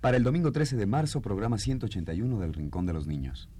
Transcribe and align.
Para 0.00 0.16
el 0.16 0.22
domingo 0.22 0.52
13 0.52 0.76
de 0.76 0.86
marzo, 0.86 1.20
programa 1.20 1.58
181 1.58 2.38
del 2.38 2.54
Rincón 2.54 2.86
de 2.86 2.92
los 2.92 3.06
Niños. 3.06 3.50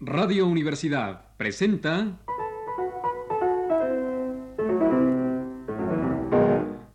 Radio 0.00 0.46
Universidad 0.46 1.34
presenta 1.38 2.20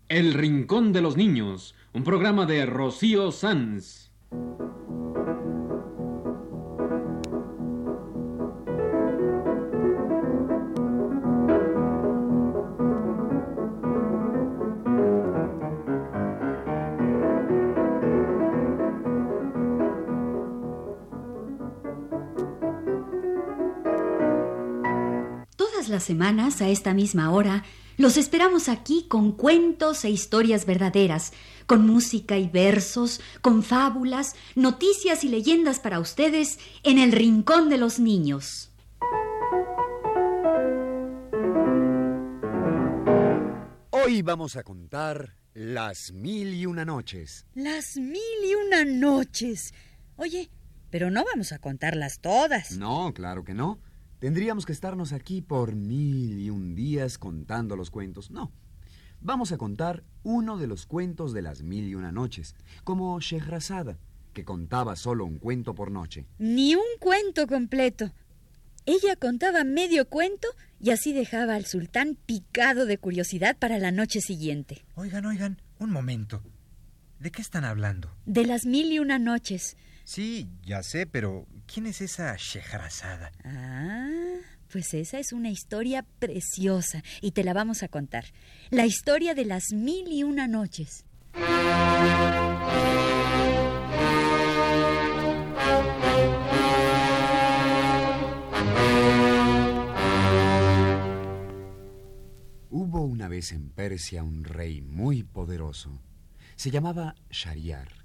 El 0.07 0.33
Rincón 0.35 0.93
de 0.93 1.01
los 1.01 1.17
Niños, 1.17 1.75
un 1.91 2.03
programa 2.03 2.45
de 2.45 2.65
Rocío 2.67 3.31
Sanz. 3.31 4.11
Todas 25.83 25.91
las 25.95 26.03
semanas, 26.03 26.61
a 26.61 26.69
esta 26.69 26.93
misma 26.93 27.29
hora, 27.31 27.65
los 27.97 28.15
esperamos 28.15 28.69
aquí 28.69 29.05
con 29.09 29.33
cuentos 29.33 30.05
e 30.05 30.09
historias 30.09 30.65
verdaderas, 30.65 31.33
con 31.65 31.85
música 31.85 32.37
y 32.37 32.47
versos, 32.47 33.19
con 33.41 33.63
fábulas, 33.63 34.33
noticias 34.55 35.25
y 35.25 35.27
leyendas 35.27 35.81
para 35.81 35.99
ustedes 35.99 36.57
en 36.83 36.99
el 36.99 37.11
Rincón 37.11 37.67
de 37.67 37.77
los 37.77 37.99
Niños. 37.99 38.71
Hoy 43.89 44.21
vamos 44.21 44.55
a 44.55 44.63
contar 44.63 45.35
las 45.53 46.13
mil 46.13 46.53
y 46.53 46.65
una 46.65 46.85
noches. 46.85 47.45
Las 47.55 47.97
mil 47.97 48.21
y 48.45 48.55
una 48.55 48.85
noches. 48.85 49.73
Oye, 50.15 50.49
pero 50.89 51.11
no 51.11 51.25
vamos 51.25 51.51
a 51.51 51.59
contarlas 51.59 52.21
todas. 52.21 52.77
No, 52.77 53.13
claro 53.13 53.43
que 53.43 53.53
no. 53.53 53.79
Tendríamos 54.23 54.65
que 54.65 54.71
estarnos 54.71 55.11
aquí 55.11 55.41
por 55.41 55.75
mil 55.75 56.39
y 56.39 56.49
un 56.49 56.75
días 56.75 57.17
contando 57.17 57.75
los 57.75 57.91
cuentos. 57.91 58.31
No. 58.31 58.53
Vamos 59.19 59.51
a 59.51 59.57
contar 59.57 60.05
uno 60.23 60.57
de 60.57 60.65
los 60.65 60.85
cuentos 60.85 61.33
de 61.33 61.41
las 61.41 61.61
mil 61.61 61.89
y 61.89 61.95
una 61.95 62.13
noches, 62.13 62.55
como 62.85 63.19
Shehrazada, 63.19 63.97
que 64.31 64.45
contaba 64.45 64.95
solo 64.95 65.25
un 65.25 65.39
cuento 65.39 65.75
por 65.75 65.91
noche. 65.91 66.25
Ni 66.39 66.73
un 66.73 66.85
cuento 67.01 67.47
completo. 67.47 68.13
Ella 68.85 69.17
contaba 69.17 69.65
medio 69.65 70.07
cuento 70.07 70.47
y 70.79 70.91
así 70.91 71.11
dejaba 71.11 71.55
al 71.55 71.65
sultán 71.65 72.15
picado 72.15 72.85
de 72.85 72.97
curiosidad 72.97 73.57
para 73.57 73.77
la 73.77 73.91
noche 73.91 74.21
siguiente. 74.21 74.85
Oigan, 74.95 75.25
oigan, 75.25 75.61
un 75.79 75.89
momento. 75.91 76.41
¿De 77.19 77.29
qué 77.29 77.41
están 77.41 77.65
hablando? 77.65 78.15
De 78.25 78.45
las 78.45 78.65
mil 78.65 78.89
y 78.89 78.99
una 78.99 79.19
noches. 79.19 79.75
Sí, 80.03 80.49
ya 80.63 80.83
sé, 80.83 81.05
pero 81.05 81.47
¿quién 81.65 81.85
es 81.85 82.01
esa 82.01 82.35
Shehrazada? 82.37 83.31
Ah, 83.45 84.09
pues 84.71 84.93
esa 84.93 85.17
es 85.19 85.31
una 85.31 85.49
historia 85.49 86.05
preciosa 86.19 87.03
y 87.21 87.31
te 87.31 87.43
la 87.43 87.53
vamos 87.53 87.83
a 87.83 87.87
contar. 87.87 88.25
La 88.69 88.85
historia 88.85 89.33
de 89.33 89.45
las 89.45 89.71
mil 89.71 90.11
y 90.11 90.23
una 90.23 90.47
noches. 90.47 91.05
Hubo 102.69 103.01
una 103.01 103.29
vez 103.29 103.53
en 103.53 103.69
Persia 103.69 104.23
un 104.23 104.43
rey 104.43 104.81
muy 104.81 105.23
poderoso. 105.23 106.01
Se 106.55 106.71
llamaba 106.71 107.15
Shariar. 107.29 108.02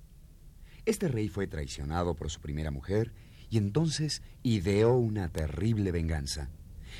Este 0.88 1.06
rey 1.06 1.28
fue 1.28 1.46
traicionado 1.46 2.14
por 2.14 2.30
su 2.30 2.40
primera 2.40 2.70
mujer 2.70 3.12
y 3.50 3.58
entonces 3.58 4.22
ideó 4.42 4.94
una 4.94 5.28
terrible 5.28 5.92
venganza. 5.92 6.48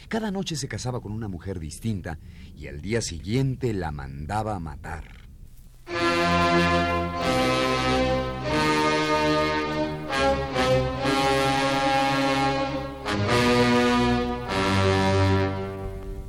Cada 0.08 0.30
noche 0.30 0.56
se 0.56 0.68
casaba 0.68 1.00
con 1.00 1.10
una 1.10 1.26
mujer 1.26 1.58
distinta 1.58 2.18
y 2.54 2.66
al 2.66 2.82
día 2.82 3.00
siguiente 3.00 3.72
la 3.72 3.90
mandaba 3.90 4.56
a 4.56 4.60
matar. 4.60 5.04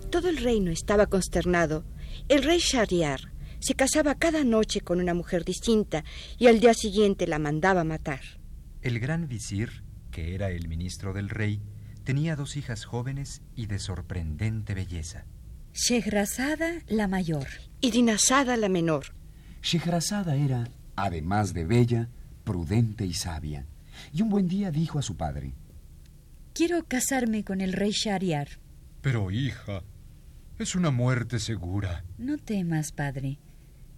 Todo 0.09 0.29
el 0.29 0.37
reino 0.37 0.71
estaba 0.71 1.07
consternado. 1.07 1.83
El 2.29 2.43
rey 2.43 2.59
Shahriar 2.59 3.33
se 3.59 3.75
casaba 3.75 4.15
cada 4.15 4.43
noche 4.43 4.81
con 4.81 4.99
una 4.99 5.13
mujer 5.13 5.45
distinta 5.45 6.03
y 6.37 6.47
al 6.47 6.59
día 6.59 6.73
siguiente 6.73 7.27
la 7.27 7.39
mandaba 7.39 7.83
matar. 7.83 8.21
El 8.81 8.99
gran 8.99 9.27
visir, 9.27 9.83
que 10.11 10.35
era 10.35 10.49
el 10.49 10.67
ministro 10.67 11.13
del 11.13 11.29
rey, 11.29 11.61
tenía 12.03 12.35
dos 12.35 12.57
hijas 12.57 12.85
jóvenes 12.85 13.41
y 13.55 13.65
de 13.65 13.79
sorprendente 13.79 14.73
belleza. 14.73 15.25
Shehrazada 15.73 16.81
la 16.87 17.07
mayor. 17.07 17.47
Y 17.81 17.91
Dinasada 17.91 18.57
la 18.57 18.69
menor. 18.69 19.13
Shehrazada 19.61 20.35
era, 20.35 20.67
además 20.95 21.53
de 21.53 21.65
bella, 21.65 22.09
prudente 22.43 23.05
y 23.05 23.13
sabia. 23.13 23.65
Y 24.13 24.21
un 24.21 24.29
buen 24.29 24.47
día 24.47 24.71
dijo 24.71 24.99
a 24.99 25.01
su 25.01 25.17
padre, 25.17 25.53
Quiero 26.53 26.83
casarme 26.83 27.43
con 27.43 27.61
el 27.61 27.73
rey 27.73 27.91
Shahriar. 27.91 28.47
Pero, 29.01 29.31
hija, 29.31 29.83
es 30.57 30.75
una 30.75 30.91
muerte 30.91 31.39
segura. 31.39 32.03
No 32.17 32.37
temas, 32.37 32.91
padre. 32.91 33.37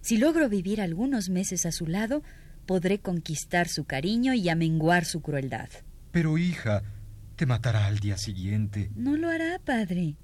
Si 0.02 0.16
logro 0.16 0.48
vivir 0.48 0.80
algunos 0.80 1.30
meses 1.30 1.64
a 1.64 1.70
su 1.70 1.86
lado, 1.86 2.24
podré 2.66 2.98
conquistar 2.98 3.68
su 3.68 3.84
cariño 3.84 4.34
y 4.34 4.48
amenguar 4.48 5.04
su 5.04 5.22
crueldad. 5.22 5.68
Pero, 6.10 6.38
hija, 6.38 6.82
te 7.36 7.46
matará 7.46 7.86
al 7.86 8.00
día 8.00 8.18
siguiente. 8.18 8.90
No 8.96 9.16
lo 9.16 9.28
hará, 9.28 9.60
padre. 9.64 10.16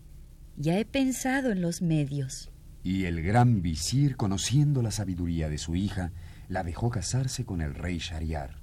Ya 0.56 0.76
he 0.78 0.84
pensado 0.84 1.52
en 1.52 1.60
los 1.60 1.80
medios. 1.80 2.50
Y 2.82 3.04
el 3.04 3.22
gran 3.22 3.62
visir, 3.62 4.16
conociendo 4.16 4.82
la 4.82 4.90
sabiduría 4.90 5.48
de 5.48 5.58
su 5.58 5.76
hija, 5.76 6.10
la 6.48 6.64
dejó 6.64 6.90
casarse 6.90 7.44
con 7.44 7.60
el 7.60 7.74
rey 7.74 7.98
Shariar. 7.98 8.56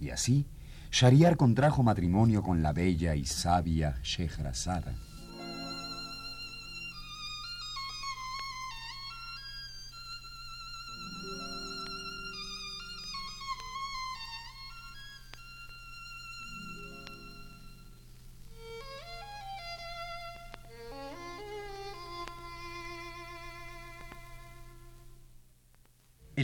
Y 0.00 0.10
así, 0.10 0.46
Shariar 0.90 1.36
contrajo 1.36 1.84
matrimonio 1.84 2.42
con 2.42 2.62
la 2.62 2.72
bella 2.72 3.14
y 3.14 3.24
sabia 3.24 4.00
Shehrazada. 4.02 4.94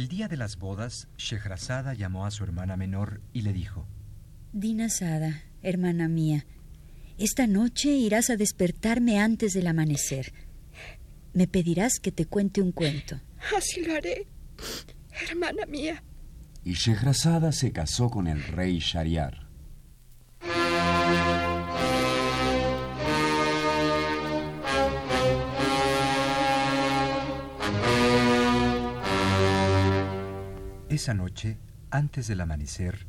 El 0.03 0.09
día 0.09 0.27
de 0.27 0.37
las 0.37 0.59
bodas, 0.59 1.07
Shehrazada 1.17 1.95
llamó 1.95 2.27
a 2.27 2.33
su 2.33 2.43
hermana 2.43 2.77
menor 2.77 3.21
y 3.33 3.43
le 3.43 3.53
dijo: 3.53 3.87
Dinasada, 4.53 5.45
hermana 5.63 6.09
mía, 6.09 6.45
esta 7.19 7.47
noche 7.47 7.91
irás 7.91 8.29
a 8.29 8.37
despertarme 8.37 9.21
antes 9.21 9.53
del 9.53 9.69
amanecer. 9.69 10.33
Me 11.35 11.47
pedirás 11.47 12.01
que 12.01 12.11
te 12.11 12.27
cuente 12.27 12.61
un 12.61 12.73
cuento. 12.73 13.21
Así 13.57 13.85
lo 13.85 13.95
haré, 13.95 14.27
hermana 15.31 15.67
mía. 15.67 16.03
Y 16.65 16.73
Shehrazada 16.73 17.53
se 17.53 17.71
casó 17.71 18.11
con 18.11 18.27
el 18.27 18.43
rey 18.43 18.81
Shariar. 18.81 19.42
Esa 31.03 31.15
noche, 31.15 31.59
antes 31.91 32.29
del 32.29 32.41
amanecer, 32.43 33.09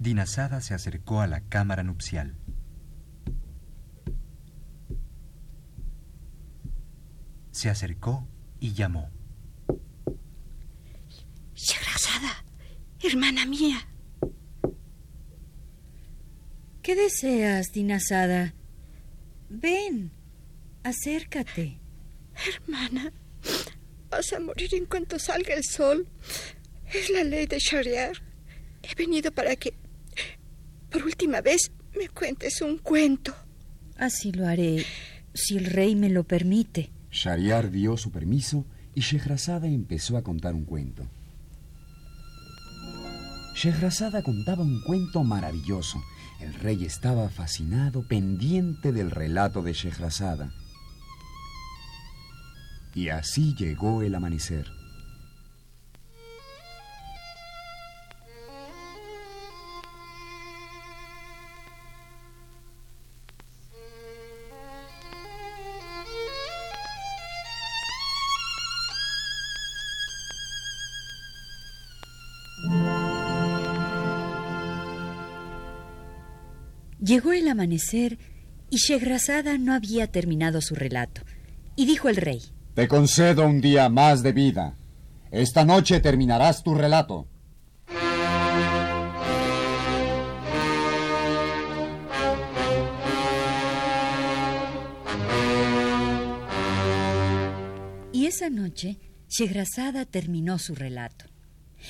Dinasada 0.00 0.60
se 0.60 0.74
acercó 0.74 1.20
a 1.20 1.28
la 1.28 1.42
cámara 1.42 1.84
nupcial. 1.84 2.34
Se 7.52 7.70
acercó 7.70 8.26
y 8.58 8.72
llamó. 8.72 9.10
Shehrazada, 11.54 12.44
hermana 13.00 13.46
mía. 13.46 13.78
¿Qué 16.82 16.96
deseas, 16.96 17.70
Dinasada? 17.70 18.54
Ven, 19.48 20.10
acércate. 20.82 21.78
Hermana, 22.48 23.12
vas 24.10 24.32
a 24.32 24.40
morir 24.40 24.74
en 24.74 24.86
cuanto 24.86 25.20
salga 25.20 25.54
el 25.54 25.62
sol. 25.62 26.08
Es 26.92 27.10
la 27.10 27.22
ley 27.24 27.46
de 27.46 27.58
Shariar. 27.58 28.12
He 28.82 28.94
venido 28.94 29.30
para 29.30 29.54
que, 29.56 29.74
por 30.90 31.04
última 31.04 31.40
vez, 31.40 31.70
me 31.96 32.08
cuentes 32.08 32.60
un 32.62 32.78
cuento. 32.78 33.34
Así 33.96 34.32
lo 34.32 34.46
haré, 34.46 34.84
si 35.34 35.56
el 35.56 35.66
rey 35.66 35.94
me 35.94 36.08
lo 36.08 36.24
permite. 36.24 36.90
Shariar 37.10 37.70
dio 37.70 37.96
su 37.96 38.10
permiso 38.10 38.66
y 38.94 39.02
Shehrazada 39.02 39.68
empezó 39.68 40.16
a 40.16 40.22
contar 40.22 40.54
un 40.54 40.64
cuento. 40.64 41.06
Shehrazada 43.54 44.22
contaba 44.22 44.62
un 44.62 44.82
cuento 44.82 45.22
maravilloso. 45.22 46.02
El 46.40 46.54
rey 46.54 46.84
estaba 46.84 47.28
fascinado, 47.28 48.06
pendiente 48.08 48.92
del 48.92 49.10
relato 49.10 49.62
de 49.62 49.74
Shehrazada. 49.74 50.52
Y 52.94 53.10
así 53.10 53.54
llegó 53.54 54.02
el 54.02 54.14
amanecer. 54.14 54.79
Llegó 77.10 77.32
el 77.32 77.48
amanecer 77.48 78.20
y 78.70 78.76
Shehrazada 78.76 79.58
no 79.58 79.74
había 79.74 80.06
terminado 80.12 80.60
su 80.60 80.76
relato. 80.76 81.22
Y 81.74 81.84
dijo 81.84 82.08
el 82.08 82.14
rey: 82.14 82.40
Te 82.74 82.86
concedo 82.86 83.44
un 83.48 83.60
día 83.60 83.88
más 83.88 84.22
de 84.22 84.32
vida. 84.32 84.76
Esta 85.32 85.64
noche 85.64 85.98
terminarás 85.98 86.62
tu 86.62 86.76
relato. 86.76 87.26
Y 98.12 98.26
esa 98.26 98.50
noche, 98.50 99.00
Shehrazada 99.28 100.04
terminó 100.04 100.60
su 100.60 100.76
relato. 100.76 101.24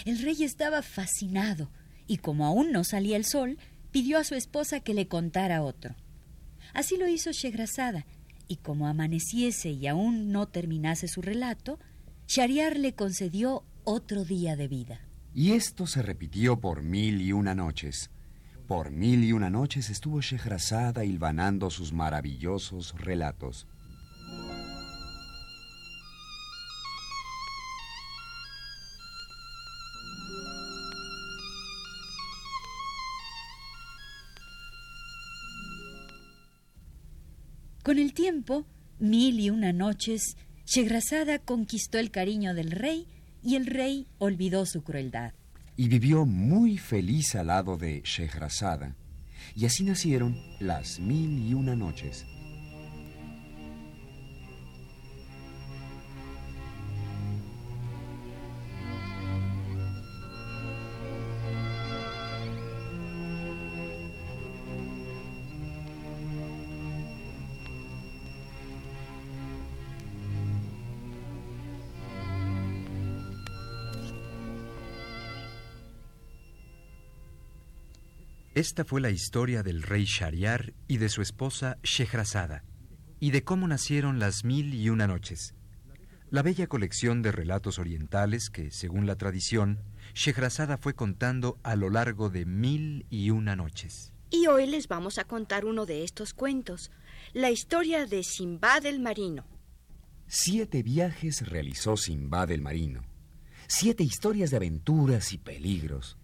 El 0.06 0.22
rey 0.22 0.44
estaba 0.44 0.81
fascinado 0.81 1.70
y 2.06 2.17
como 2.17 2.46
aún 2.46 2.72
no 2.72 2.84
salía 2.84 3.19
el 3.19 3.26
sol, 3.26 3.58
pidió 3.90 4.19
a 4.19 4.25
su 4.25 4.34
esposa 4.34 4.81
que 4.81 4.94
le 4.94 5.08
contara 5.08 5.62
otro. 5.62 5.94
Así 6.75 6.96
lo 6.96 7.08
hizo 7.08 7.32
Shehrazada, 7.32 8.06
y 8.46 8.56
como 8.56 8.87
amaneciese 8.87 9.70
y 9.70 9.87
aún 9.87 10.32
no 10.32 10.48
terminase 10.48 11.08
su 11.08 11.22
relato, 11.22 11.78
Shariar 12.26 12.78
le 12.78 12.94
concedió 12.94 13.64
otro 13.84 14.25
día 14.25 14.56
de 14.56 14.69
vida. 14.69 15.00
Y 15.34 15.52
esto 15.52 15.87
se 15.87 16.02
repitió 16.02 16.60
por 16.60 16.82
mil 16.82 17.20
y 17.20 17.32
una 17.32 17.54
noches. 17.54 18.10
Por 18.66 18.90
mil 18.90 19.25
y 19.25 19.32
una 19.32 19.50
noches 19.50 19.90
estuvo 19.90 20.20
Shehrazada 20.20 21.04
hilvanando 21.04 21.70
sus 21.70 21.93
maravillosos 21.93 22.94
relatos. 22.98 23.66
Con 37.82 37.99
el 37.99 38.12
tiempo, 38.12 38.67
mil 38.99 39.41
y 39.41 39.49
una 39.49 39.73
noches, 39.73 40.37
Shehrazada 40.67 41.38
conquistó 41.38 41.99
el 41.99 42.11
cariño 42.11 42.53
del 42.53 42.73
rey 42.73 43.06
y 43.43 43.56
el 43.56 43.65
rey 43.65 44.06
olvidó 44.19 44.67
su 44.67 44.82
crueldad. 44.82 45.32
Y 45.77 45.88
vivió 45.88 46.27
muy 46.27 46.77
feliz 46.77 47.35
al 47.37 47.47
lado 47.47 47.79
de 47.79 48.03
Shehrazada. 48.05 48.97
Y 49.56 49.65
así 49.65 49.82
nacieron 49.82 50.37
las 50.59 51.00
mil 51.00 51.49
y 51.49 51.55
una 51.55 51.75
noches. 51.75 52.27
Esta 78.60 78.84
fue 78.84 79.00
la 79.00 79.08
historia 79.08 79.62
del 79.62 79.82
rey 79.82 80.04
Shariar 80.04 80.74
y 80.86 80.98
de 80.98 81.08
su 81.08 81.22
esposa 81.22 81.78
Shehrazada, 81.82 82.62
y 83.18 83.30
de 83.30 83.42
cómo 83.42 83.66
nacieron 83.66 84.18
las 84.18 84.44
mil 84.44 84.74
y 84.74 84.90
una 84.90 85.06
noches. 85.06 85.54
La 86.28 86.42
bella 86.42 86.66
colección 86.66 87.22
de 87.22 87.32
relatos 87.32 87.78
orientales 87.78 88.50
que, 88.50 88.70
según 88.70 89.06
la 89.06 89.16
tradición, 89.16 89.80
Shehrazada 90.12 90.76
fue 90.76 90.92
contando 90.92 91.58
a 91.62 91.74
lo 91.74 91.88
largo 91.88 92.28
de 92.28 92.44
mil 92.44 93.06
y 93.08 93.30
una 93.30 93.56
noches. 93.56 94.12
Y 94.28 94.46
hoy 94.46 94.66
les 94.66 94.88
vamos 94.88 95.16
a 95.16 95.24
contar 95.24 95.64
uno 95.64 95.86
de 95.86 96.04
estos 96.04 96.34
cuentos, 96.34 96.90
la 97.32 97.50
historia 97.50 98.04
de 98.04 98.22
Simbad 98.22 98.84
el 98.84 99.00
Marino. 99.00 99.46
Siete 100.26 100.82
viajes 100.82 101.48
realizó 101.48 101.96
Simbad 101.96 102.50
el 102.50 102.60
Marino. 102.60 103.06
Siete 103.68 104.02
historias 104.02 104.50
de 104.50 104.58
aventuras 104.58 105.32
y 105.32 105.38
peligros. 105.38 106.18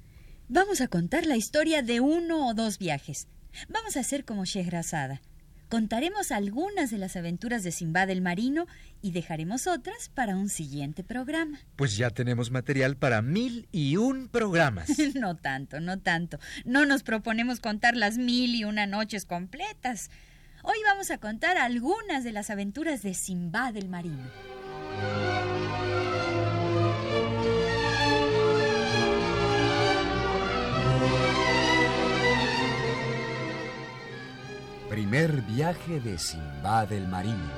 Vamos 0.48 0.80
a 0.80 0.86
contar 0.86 1.26
la 1.26 1.36
historia 1.36 1.82
de 1.82 1.98
uno 1.98 2.46
o 2.46 2.54
dos 2.54 2.78
viajes. 2.78 3.26
Vamos 3.68 3.96
a 3.96 4.00
hacer 4.00 4.24
como 4.24 4.44
Shehrazada. 4.44 5.20
Contaremos 5.68 6.30
algunas 6.30 6.92
de 6.92 6.98
las 6.98 7.16
aventuras 7.16 7.64
de 7.64 7.72
Simbad 7.72 8.10
el 8.10 8.22
Marino 8.22 8.68
y 9.02 9.10
dejaremos 9.10 9.66
otras 9.66 10.08
para 10.08 10.36
un 10.36 10.48
siguiente 10.48 11.02
programa. 11.02 11.58
Pues 11.74 11.96
ya 11.96 12.10
tenemos 12.10 12.52
material 12.52 12.96
para 12.96 13.22
mil 13.22 13.66
y 13.72 13.96
un 13.96 14.28
programas. 14.28 14.88
no 15.16 15.34
tanto, 15.36 15.80
no 15.80 15.98
tanto. 15.98 16.38
No 16.64 16.86
nos 16.86 17.02
proponemos 17.02 17.58
contar 17.58 17.96
las 17.96 18.16
mil 18.16 18.54
y 18.54 18.62
una 18.62 18.86
noches 18.86 19.24
completas. 19.24 20.10
Hoy 20.62 20.76
vamos 20.86 21.10
a 21.10 21.18
contar 21.18 21.58
algunas 21.58 22.22
de 22.22 22.30
las 22.30 22.50
aventuras 22.50 23.02
de 23.02 23.14
Simbad 23.14 23.76
el 23.76 23.88
Marino. 23.88 24.30
Primer 34.96 35.42
viaje 35.42 36.00
de 36.00 36.16
Simbad 36.16 36.90
el 36.90 37.06
Marino. 37.06 37.50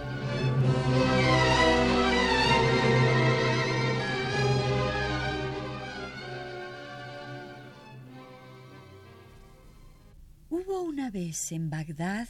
Hubo 10.50 10.82
una 10.82 11.12
vez 11.12 11.52
en 11.52 11.70
Bagdad 11.70 12.26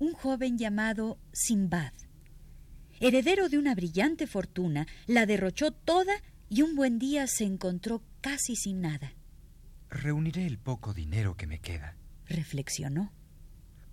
un 0.00 0.14
joven 0.14 0.58
llamado 0.58 1.20
Simbad. 1.32 1.92
Heredero 2.98 3.48
de 3.48 3.58
una 3.58 3.76
brillante 3.76 4.26
fortuna, 4.26 4.88
la 5.06 5.26
derrochó 5.26 5.70
toda 5.70 6.14
y 6.48 6.62
un 6.62 6.74
buen 6.74 6.98
día 6.98 7.28
se 7.28 7.44
encontró 7.44 8.02
casi 8.20 8.56
sin 8.56 8.80
nada. 8.80 9.12
Reuniré 9.90 10.44
el 10.44 10.58
poco 10.58 10.92
dinero 10.92 11.36
que 11.36 11.46
me 11.46 11.60
queda. 11.60 11.96
Reflexionó. 12.26 13.12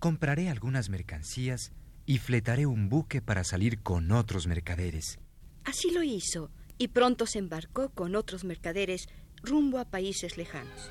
Compraré 0.02 0.50
algunas 0.50 0.90
mercancías 0.90 1.74
y 2.08 2.18
fletaré 2.18 2.66
un 2.66 2.90
buque 2.90 3.22
para 3.22 3.44
salir 3.44 3.84
con 3.84 4.12
otros 4.12 4.48
mercaderes. 4.48 5.20
Así 5.64 5.92
lo 5.92 6.02
hizo 6.02 6.50
y 6.80 6.88
pronto 6.88 7.28
se 7.28 7.38
embarcó 7.38 7.90
con 7.90 8.16
otros 8.16 8.44
mercaderes 8.44 9.10
rumbo 9.44 9.78
a 9.78 9.86
países 9.86 10.38
lejanos. 10.38 10.90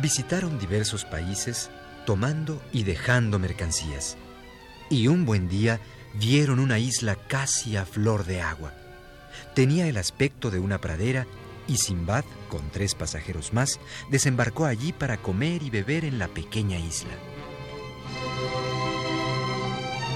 Visitaron 0.00 0.58
diversos 0.58 1.04
países 1.04 1.70
tomando 2.06 2.62
y 2.72 2.84
dejando 2.84 3.38
mercancías. 3.38 4.16
Y 4.88 5.08
un 5.08 5.26
buen 5.26 5.50
día 5.50 5.80
vieron 6.18 6.58
una 6.58 6.78
isla 6.78 7.16
casi 7.16 7.76
a 7.76 7.84
flor 7.84 8.24
de 8.24 8.40
agua. 8.40 8.72
Tenía 9.54 9.86
el 9.86 9.96
aspecto 9.96 10.50
de 10.50 10.58
una 10.58 10.80
pradera 10.80 11.26
y 11.68 11.78
Simbad, 11.78 12.24
con 12.48 12.70
tres 12.70 12.94
pasajeros 12.94 13.52
más, 13.52 13.80
desembarcó 14.10 14.66
allí 14.66 14.92
para 14.92 15.16
comer 15.16 15.62
y 15.62 15.70
beber 15.70 16.04
en 16.04 16.18
la 16.18 16.28
pequeña 16.28 16.78
isla. 16.78 17.10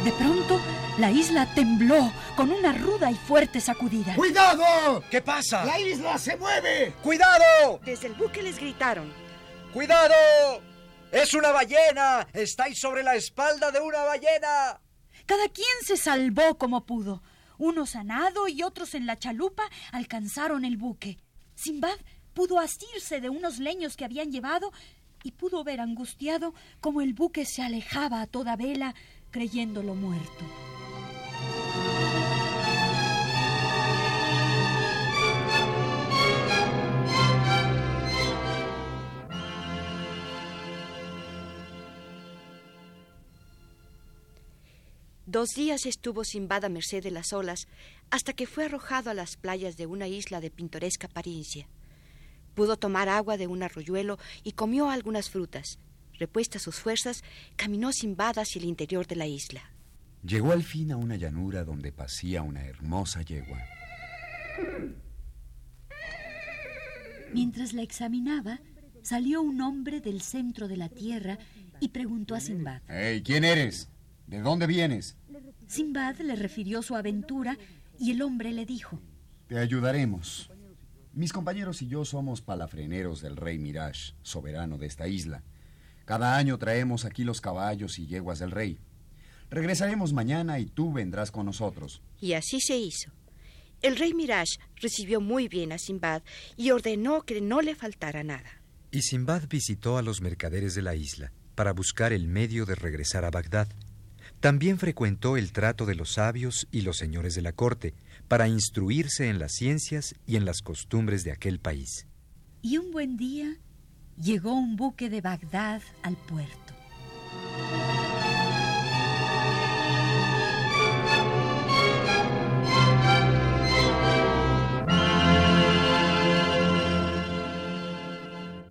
De 0.04 0.12
pronto, 0.12 0.60
la 0.98 1.10
isla 1.10 1.52
tembló 1.54 2.10
con 2.36 2.50
una 2.50 2.72
ruda 2.72 3.10
y 3.10 3.16
fuerte 3.16 3.60
sacudida. 3.60 4.14
¡Cuidado! 4.14 5.02
¿Qué 5.10 5.20
pasa? 5.20 5.64
¡La 5.64 5.78
isla 5.78 6.16
se 6.18 6.36
mueve! 6.36 6.94
¡Cuidado! 7.02 7.80
Desde 7.84 8.06
el 8.06 8.14
buque 8.14 8.42
les 8.42 8.58
gritaron. 8.58 9.12
¡Cuidado! 9.74 10.14
¡Es 11.12 11.34
una 11.34 11.50
ballena! 11.50 12.26
¡Estáis 12.32 12.80
sobre 12.80 13.02
la 13.02 13.14
espalda 13.14 13.70
de 13.70 13.80
una 13.80 14.04
ballena! 14.04 14.80
Cada 15.30 15.48
quien 15.48 15.68
se 15.84 15.96
salvó 15.96 16.58
como 16.58 16.86
pudo. 16.86 17.22
Unos 17.56 17.94
a 17.94 18.02
nado 18.02 18.48
y 18.48 18.64
otros 18.64 18.96
en 18.96 19.06
la 19.06 19.16
chalupa 19.16 19.62
alcanzaron 19.92 20.64
el 20.64 20.76
buque. 20.76 21.18
Simbad 21.54 21.96
pudo 22.34 22.58
asirse 22.58 23.20
de 23.20 23.28
unos 23.28 23.60
leños 23.60 23.96
que 23.96 24.04
habían 24.04 24.32
llevado 24.32 24.72
y 25.22 25.30
pudo 25.30 25.62
ver 25.62 25.80
angustiado 25.80 26.52
como 26.80 27.00
el 27.00 27.14
buque 27.14 27.44
se 27.44 27.62
alejaba 27.62 28.22
a 28.22 28.26
toda 28.26 28.56
vela 28.56 28.96
creyéndolo 29.30 29.94
muerto. 29.94 30.44
Dos 45.30 45.50
días 45.50 45.86
estuvo 45.86 46.24
Simbad 46.24 46.64
a 46.64 46.68
merced 46.68 47.04
de 47.04 47.12
las 47.12 47.32
olas 47.32 47.68
hasta 48.10 48.32
que 48.32 48.48
fue 48.48 48.64
arrojado 48.64 49.10
a 49.10 49.14
las 49.14 49.36
playas 49.36 49.76
de 49.76 49.86
una 49.86 50.08
isla 50.08 50.40
de 50.40 50.50
pintoresca 50.50 51.06
apariencia. 51.06 51.68
Pudo 52.56 52.76
tomar 52.76 53.08
agua 53.08 53.36
de 53.36 53.46
un 53.46 53.62
arroyuelo 53.62 54.18
y 54.42 54.52
comió 54.52 54.90
algunas 54.90 55.30
frutas. 55.30 55.78
Repuestas 56.18 56.62
sus 56.62 56.80
fuerzas, 56.80 57.22
caminó 57.54 57.92
Simbad 57.92 58.40
hacia 58.40 58.58
el 58.58 58.64
interior 58.64 59.06
de 59.06 59.14
la 59.14 59.28
isla. 59.28 59.62
Llegó 60.24 60.50
al 60.50 60.64
fin 60.64 60.90
a 60.90 60.96
una 60.96 61.14
llanura 61.14 61.62
donde 61.62 61.92
pasía 61.92 62.42
una 62.42 62.64
hermosa 62.64 63.22
yegua. 63.22 63.60
Mientras 67.32 67.72
la 67.72 67.82
examinaba, 67.82 68.58
salió 69.04 69.42
un 69.42 69.60
hombre 69.60 70.00
del 70.00 70.22
centro 70.22 70.66
de 70.66 70.76
la 70.76 70.88
tierra 70.88 71.38
y 71.78 71.90
preguntó 71.90 72.34
a 72.34 72.40
Simbad. 72.40 72.82
Hey, 72.88 73.22
¿quién 73.24 73.44
eres? 73.44 73.88
¿De 74.26 74.40
dónde 74.40 74.66
vienes? 74.66 75.16
Simbad 75.70 76.18
le 76.18 76.34
refirió 76.34 76.82
su 76.82 76.96
aventura 76.96 77.56
y 77.96 78.10
el 78.10 78.22
hombre 78.22 78.50
le 78.50 78.66
dijo: 78.66 79.00
Te 79.46 79.56
ayudaremos. 79.56 80.50
Mis 81.12 81.32
compañeros 81.32 81.80
y 81.80 81.86
yo 81.86 82.04
somos 82.04 82.40
palafreneros 82.40 83.22
del 83.22 83.36
rey 83.36 83.56
Mirage, 83.56 84.14
soberano 84.22 84.78
de 84.78 84.86
esta 84.86 85.06
isla. 85.06 85.44
Cada 86.06 86.36
año 86.36 86.58
traemos 86.58 87.04
aquí 87.04 87.22
los 87.22 87.40
caballos 87.40 88.00
y 88.00 88.08
yeguas 88.08 88.40
del 88.40 88.50
rey. 88.50 88.80
Regresaremos 89.48 90.12
mañana 90.12 90.58
y 90.58 90.66
tú 90.66 90.92
vendrás 90.92 91.30
con 91.30 91.46
nosotros. 91.46 92.02
Y 92.20 92.32
así 92.32 92.60
se 92.60 92.76
hizo. 92.76 93.12
El 93.80 93.96
rey 93.96 94.12
Mirage 94.12 94.58
recibió 94.74 95.20
muy 95.20 95.46
bien 95.46 95.70
a 95.70 95.78
Simbad 95.78 96.22
y 96.56 96.72
ordenó 96.72 97.22
que 97.22 97.40
no 97.40 97.60
le 97.60 97.76
faltara 97.76 98.24
nada. 98.24 98.60
Y 98.90 99.02
Simbad 99.02 99.44
visitó 99.48 99.98
a 99.98 100.02
los 100.02 100.20
mercaderes 100.20 100.74
de 100.74 100.82
la 100.82 100.96
isla 100.96 101.30
para 101.54 101.72
buscar 101.72 102.12
el 102.12 102.26
medio 102.26 102.66
de 102.66 102.74
regresar 102.74 103.24
a 103.24 103.30
Bagdad. 103.30 103.68
También 104.40 104.78
frecuentó 104.78 105.36
el 105.36 105.52
trato 105.52 105.84
de 105.84 105.94
los 105.94 106.14
sabios 106.14 106.66
y 106.70 106.80
los 106.80 106.96
señores 106.96 107.34
de 107.34 107.42
la 107.42 107.52
corte 107.52 107.92
para 108.26 108.48
instruirse 108.48 109.28
en 109.28 109.38
las 109.38 109.52
ciencias 109.52 110.14
y 110.26 110.36
en 110.36 110.46
las 110.46 110.62
costumbres 110.62 111.24
de 111.24 111.32
aquel 111.32 111.60
país. 111.60 112.06
Y 112.62 112.78
un 112.78 112.90
buen 112.90 113.18
día 113.18 113.58
llegó 114.16 114.54
un 114.54 114.76
buque 114.76 115.10
de 115.10 115.20
Bagdad 115.20 115.82
al 116.02 116.16
puerto. 116.16 116.74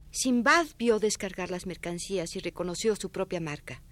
Simbad 0.10 0.66
vio 0.80 1.00
descargar 1.00 1.52
las 1.52 1.68
mercancías 1.68 2.36
y 2.36 2.40
reconoció 2.40 2.96
su 2.96 3.10
propia 3.12 3.40
marca. 3.40 3.84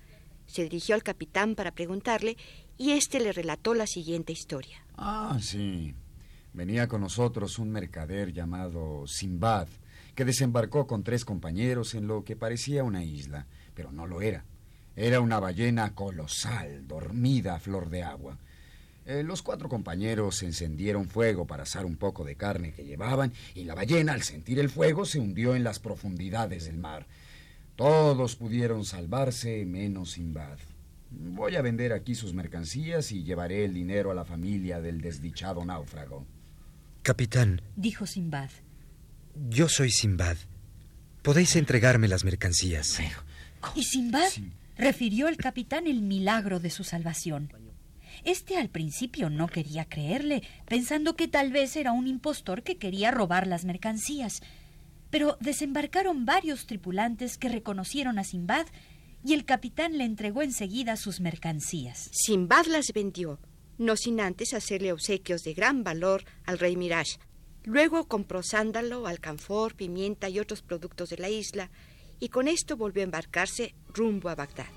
Se 0.57 0.63
dirigió 0.63 0.95
al 0.95 1.03
capitán 1.03 1.53
para 1.53 1.69
preguntarle 1.69 2.35
y 2.79 2.93
éste 2.93 3.19
le 3.19 3.31
relató 3.31 3.75
la 3.75 3.85
siguiente 3.85 4.33
historia. 4.33 4.83
Ah, 4.95 5.37
sí. 5.39 5.93
Venía 6.51 6.87
con 6.87 7.01
nosotros 7.01 7.59
un 7.59 7.69
mercader 7.69 8.33
llamado 8.33 9.05
Simbad, 9.05 9.67
que 10.15 10.25
desembarcó 10.25 10.87
con 10.87 11.03
tres 11.03 11.25
compañeros 11.25 11.93
en 11.93 12.07
lo 12.07 12.23
que 12.23 12.35
parecía 12.35 12.83
una 12.83 13.03
isla, 13.03 13.45
pero 13.75 13.91
no 13.91 14.07
lo 14.07 14.19
era. 14.19 14.45
Era 14.95 15.21
una 15.21 15.39
ballena 15.39 15.93
colosal, 15.93 16.87
dormida 16.87 17.53
a 17.53 17.59
flor 17.59 17.91
de 17.91 18.01
agua. 18.01 18.39
Eh, 19.05 19.21
los 19.21 19.43
cuatro 19.43 19.69
compañeros 19.69 20.41
encendieron 20.41 21.07
fuego 21.07 21.45
para 21.45 21.63
asar 21.63 21.85
un 21.85 21.97
poco 21.97 22.23
de 22.23 22.35
carne 22.35 22.73
que 22.73 22.83
llevaban 22.83 23.31
y 23.53 23.65
la 23.65 23.75
ballena, 23.75 24.13
al 24.13 24.23
sentir 24.23 24.57
el 24.57 24.71
fuego, 24.71 25.05
se 25.05 25.19
hundió 25.19 25.55
en 25.55 25.63
las 25.63 25.77
profundidades 25.77 26.65
del 26.65 26.79
mar. 26.79 27.05
Todos 27.77 28.35
pudieron 28.35 28.85
salvarse 28.85 29.63
menos 29.63 30.13
Simbad. 30.13 30.57
Voy 31.11 31.55
a 31.55 31.61
vender 31.61 31.93
aquí 31.93 32.15
sus 32.15 32.33
mercancías 32.33 33.11
y 33.11 33.23
llevaré 33.23 33.65
el 33.65 33.73
dinero 33.75 34.09
a 34.09 34.15
la 34.15 34.25
familia 34.25 34.81
del 34.81 34.99
desdichado 34.99 35.63
náufrago. 35.63 36.25
Capitán, 37.03 37.61
dijo 37.75 38.07
Simbad. 38.07 38.49
Yo 39.47 39.69
soy 39.69 39.91
Simbad. 39.91 40.37
Podéis 41.21 41.55
entregarme 41.55 42.07
las 42.07 42.23
mercancías. 42.23 42.99
¿Y 43.75 43.83
Simbad? 43.83 44.27
refirió 44.75 45.27
el 45.27 45.37
capitán 45.37 45.85
el 45.85 46.01
milagro 46.01 46.59
de 46.59 46.71
su 46.71 46.83
salvación. 46.83 47.53
Este 48.23 48.57
al 48.57 48.69
principio 48.69 49.29
no 49.29 49.47
quería 49.47 49.85
creerle, 49.85 50.41
pensando 50.67 51.15
que 51.15 51.27
tal 51.27 51.51
vez 51.51 51.75
era 51.75 51.91
un 51.91 52.07
impostor 52.07 52.63
que 52.63 52.77
quería 52.77 53.11
robar 53.11 53.45
las 53.45 53.65
mercancías. 53.65 54.41
Pero 55.09 55.37
desembarcaron 55.39 56.25
varios 56.25 56.65
tripulantes 56.65 57.37
que 57.37 57.49
reconocieron 57.49 58.19
a 58.19 58.23
Simbad 58.23 58.67
y 59.23 59.33
el 59.33 59.45
capitán 59.45 59.97
le 59.97 60.05
entregó 60.05 60.41
enseguida 60.41 60.95
sus 60.95 61.19
mercancías. 61.19 62.09
Simbad 62.11 62.65
las 62.65 62.87
vendió, 62.93 63.39
no 63.77 63.95
sin 63.95 64.19
antes 64.19 64.53
hacerle 64.53 64.91
obsequios 64.91 65.41
de 65.43 65.53
gran 65.53 65.83
valor 65.83 66.23
al 66.45 66.59
rey 66.59 66.75
Mirage. 66.75 67.19
Luego 67.63 68.07
compró 68.07 68.43
sándalo, 68.43 69.07
alcanfor, 69.07 69.75
pimienta 69.75 70.29
y 70.29 70.39
otros 70.39 70.61
productos 70.61 71.09
de 71.09 71.17
la 71.17 71.29
isla, 71.29 71.69
y 72.19 72.29
con 72.29 72.47
esto 72.47 72.77
volvió 72.77 73.03
a 73.03 73.05
embarcarse 73.05 73.75
rumbo 73.93 74.29
a 74.29 74.35
Bagdad. 74.35 74.67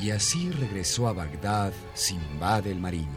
Y 0.00 0.10
así 0.10 0.50
regresó 0.50 1.08
a 1.08 1.12
Bagdad 1.12 1.72
Simbad 1.94 2.66
el 2.66 2.78
marino. 2.78 3.16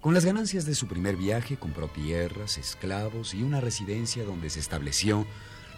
Con 0.00 0.12
las 0.12 0.24
ganancias 0.24 0.66
de 0.66 0.74
su 0.74 0.86
primer 0.86 1.16
viaje 1.16 1.56
compró 1.56 1.88
tierras, 1.88 2.58
esclavos 2.58 3.34
y 3.34 3.42
una 3.42 3.60
residencia 3.60 4.24
donde 4.24 4.50
se 4.50 4.60
estableció, 4.60 5.26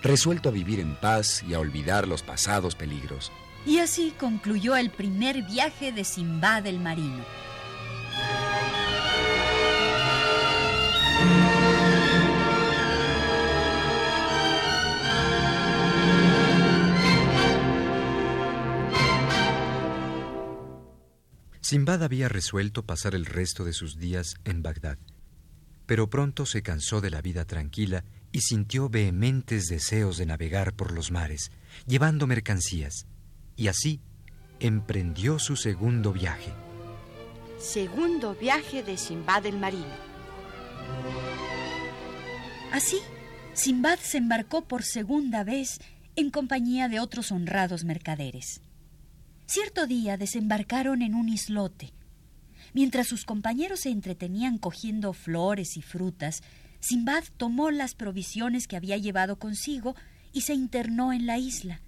resuelto 0.03 0.49
a 0.49 0.53
vivir 0.53 0.81
en 0.81 0.97
paz 0.97 1.45
y 1.49 1.55
a 1.55 1.61
olvidar 1.61 2.09
los 2.09 2.23
pasados 2.23 2.75
peligros. 2.75 3.31
Y 3.65 3.79
así 3.79 4.13
concluyó 4.19 4.77
el 4.77 4.91
primer 4.91 5.43
viaje 5.43 5.93
de 5.93 6.05
Simbad 6.05 6.67
el 6.67 6.81
marino. 6.81 7.25
Simbad 21.69 22.03
había 22.03 22.31
resuelto 22.31 22.87
pasar 22.87 23.15
el 23.15 23.27
resto 23.27 23.63
de 23.63 23.75
sus 23.75 23.99
días 23.99 24.37
en 24.47 24.63
Bagdad, 24.63 24.97
pero 25.85 26.09
pronto 26.09 26.47
se 26.47 26.63
cansó 26.63 27.03
de 27.03 27.11
la 27.11 27.21
vida 27.21 27.45
tranquila 27.45 28.05
y 28.33 28.41
sintió 28.41 28.89
vehementes 28.89 29.67
deseos 29.67 30.17
de 30.17 30.25
navegar 30.25 30.73
por 30.73 30.93
los 30.93 31.11
mares, 31.11 31.53
llevando 31.87 32.27
mercancías, 32.27 33.07
y 33.55 33.69
así 33.69 34.01
emprendió 34.61 35.39
su 35.39 35.57
segundo 35.57 36.15
viaje. 36.15 36.55
Segundo 37.59 38.35
viaje 38.35 38.83
de 38.83 38.97
Simbad 38.97 39.45
el 39.45 39.59
marino. 39.59 39.85
Así, 42.73 42.97
Simbad 43.53 43.99
se 43.99 44.17
embarcó 44.17 44.67
por 44.67 44.85
segunda 44.85 45.45
vez 45.45 45.81
en 46.17 46.31
compañía 46.31 46.89
de 46.89 46.99
otros 46.99 47.31
honrados 47.31 47.85
mercaderes. 47.85 48.63
Cierto 49.51 49.87
día 49.87 50.19
desembarcaron 50.19 51.01
en 51.01 51.15
un 51.15 51.31
islote. 51.31 51.95
Mientras 52.75 53.07
sus 53.07 53.25
compañeros 53.25 53.81
se 53.81 53.89
entretenían 53.89 54.59
cogiendo 54.59 55.15
flores 55.15 55.79
y 55.79 55.81
frutas, 55.81 56.43
Simbad 56.81 57.25
tomó 57.39 57.71
las 57.71 57.95
provisiones 57.95 58.69
que 58.69 58.77
había 58.77 58.99
llevado 58.99 59.39
consigo 59.39 59.97
y 60.35 60.43
se 60.43 60.53
internó 60.53 61.15
en 61.15 61.25
la 61.25 61.39
isla. 61.39 61.81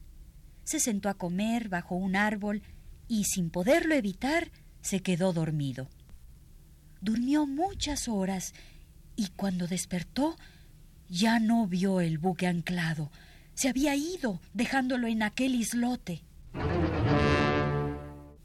Se 0.65 0.81
sentó 0.81 1.11
a 1.11 1.19
comer 1.19 1.69
bajo 1.69 1.97
un 1.97 2.17
árbol 2.17 2.63
y, 3.09 3.25
sin 3.25 3.51
poderlo 3.51 3.95
evitar, 3.95 4.51
se 4.81 5.01
quedó 5.01 5.35
dormido. 5.35 5.91
Durmió 7.03 7.47
muchas 7.47 8.09
horas 8.09 8.55
y 9.17 9.29
cuando 9.37 9.67
despertó 9.67 10.35
ya 11.11 11.39
no 11.39 11.67
vio 11.67 12.01
el 12.01 12.17
buque 12.17 12.47
anclado. 12.47 13.13
Se 13.53 13.69
había 13.69 13.95
ido, 13.97 14.41
dejándolo 14.55 15.09
en 15.09 15.23
aquel 15.23 15.55
islote. 15.55 16.23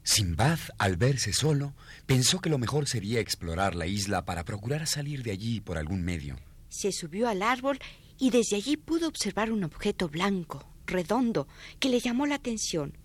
Simbad, 0.06 0.60
al 0.78 0.96
verse 0.96 1.32
solo, 1.32 1.74
pensó 2.06 2.40
que 2.40 2.48
lo 2.48 2.58
mejor 2.58 2.86
sería 2.86 3.18
explorar 3.18 3.74
la 3.74 3.88
isla 3.88 4.24
para 4.24 4.44
procurar 4.44 4.86
salir 4.86 5.24
de 5.24 5.32
allí 5.32 5.60
por 5.60 5.78
algún 5.78 6.04
medio. 6.04 6.38
Se 6.68 6.92
subió 6.92 7.28
al 7.28 7.42
árbol 7.42 7.80
y 8.16 8.30
desde 8.30 8.54
allí 8.54 8.76
pudo 8.76 9.08
observar 9.08 9.50
un 9.50 9.64
objeto 9.64 10.08
blanco, 10.08 10.64
redondo, 10.86 11.48
que 11.80 11.88
le 11.88 11.98
llamó 11.98 12.24
la 12.26 12.36
atención. 12.36 12.96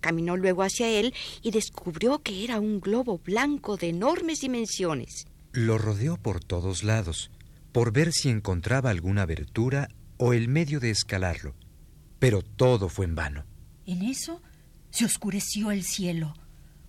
Caminó 0.00 0.36
luego 0.36 0.62
hacia 0.62 0.90
él 0.90 1.14
y 1.40 1.50
descubrió 1.50 2.22
que 2.22 2.44
era 2.44 2.60
un 2.60 2.78
globo 2.78 3.18
blanco 3.24 3.78
de 3.78 3.88
enormes 3.88 4.40
dimensiones. 4.40 5.24
Lo 5.52 5.78
rodeó 5.78 6.18
por 6.18 6.44
todos 6.44 6.84
lados, 6.84 7.30
por 7.72 7.90
ver 7.90 8.12
si 8.12 8.28
encontraba 8.28 8.90
alguna 8.90 9.22
abertura 9.22 9.88
o 10.18 10.34
el 10.34 10.48
medio 10.48 10.78
de 10.78 10.90
escalarlo. 10.90 11.54
Pero 12.18 12.42
todo 12.42 12.90
fue 12.90 13.06
en 13.06 13.14
vano. 13.14 13.46
En 13.86 14.02
eso 14.02 14.42
se 14.94 15.04
oscureció 15.04 15.72
el 15.72 15.82
cielo. 15.82 16.34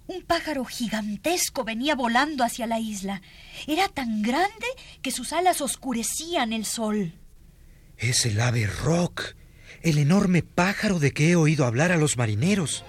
Un 0.06 0.22
pájaro 0.22 0.64
gigantesco 0.64 1.64
venía 1.64 1.96
volando 1.96 2.44
hacia 2.44 2.68
la 2.68 2.80
isla. 2.80 3.24
Era 3.66 3.88
tan 3.88 4.22
grande 4.22 4.68
que 5.02 5.10
sus 5.10 5.34
alas 5.34 5.60
oscurecían 5.60 6.54
el 6.54 6.66
sol. 6.66 7.14
Es 7.98 8.28
el 8.28 8.40
ave 8.40 8.68
rock, 8.68 9.34
el 9.82 9.98
enorme 9.98 10.44
pájaro 10.44 11.00
de 11.00 11.14
que 11.14 11.32
he 11.32 11.36
oído 11.36 11.66
hablar 11.66 11.92
a 11.92 11.98
los 11.98 12.16
marineros. 12.16 12.84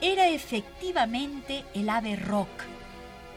Era 0.00 0.28
efectivamente 0.28 1.64
el 1.74 1.88
ave 1.90 2.14
rock. 2.14 2.48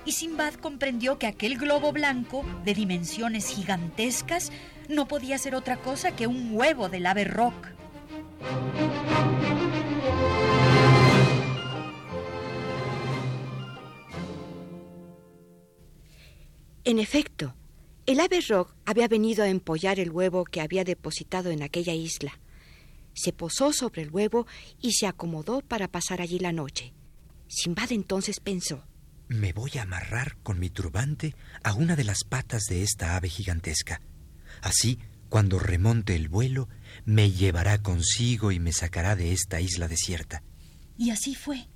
Y 0.06 0.12
Simbad 0.12 0.54
comprendió 0.54 1.18
que 1.18 1.26
aquel 1.26 1.58
globo 1.58 1.92
blanco, 1.92 2.46
de 2.64 2.76
dimensiones 2.76 3.48
gigantescas, 3.48 4.52
no 4.90 5.08
podía 5.08 5.38
ser 5.38 5.56
otra 5.56 5.78
cosa 5.78 6.16
que 6.16 6.28
un 6.28 6.50
huevo 6.54 6.90
del 6.90 7.06
ave 7.06 7.26
rock. 7.26 7.68
En 16.84 17.00
efecto, 17.00 17.56
el 18.06 18.20
ave 18.20 18.42
rock 18.42 18.76
había 18.86 19.08
venido 19.08 19.44
a 19.44 19.50
empollar 19.50 20.00
el 20.00 20.12
huevo 20.12 20.46
que 20.46 20.62
había 20.62 20.84
depositado 20.84 21.50
en 21.50 21.64
aquella 21.64 21.94
isla. 21.94 22.40
Se 23.14 23.34
posó 23.34 23.74
sobre 23.74 24.04
el 24.04 24.12
huevo 24.12 24.46
y 24.82 24.94
se 24.94 25.08
acomodó 25.08 25.62
para 25.62 25.88
pasar 25.88 26.22
allí 26.22 26.38
la 26.38 26.52
noche. 26.52 26.94
Simbad 27.48 27.92
entonces 27.92 28.40
pensó. 28.40 28.84
Me 29.28 29.54
voy 29.54 29.72
a 29.80 29.84
amarrar 29.84 30.38
con 30.44 30.60
mi 30.60 30.70
turbante 30.70 31.34
a 31.64 31.74
una 31.74 31.96
de 31.96 32.04
las 32.04 32.24
patas 32.24 32.66
de 32.70 32.84
esta 32.84 33.16
ave 33.16 33.30
gigantesca. 33.30 34.02
Así, 34.62 35.00
cuando 35.30 35.60
remonte 35.60 36.16
el 36.16 36.30
vuelo, 36.30 36.70
me 37.04 37.32
llevará 37.32 37.82
consigo 37.82 38.52
y 38.52 38.60
me 38.60 38.72
sacará 38.72 39.16
de 39.16 39.34
esta 39.34 39.60
isla 39.60 39.88
desierta. 39.88 40.44
Y 40.98 41.12
así 41.12 41.36
fue. 41.36 41.68